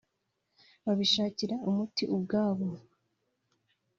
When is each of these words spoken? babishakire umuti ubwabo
babishakire 0.85 1.55
umuti 1.69 2.03
ubwabo 2.17 2.67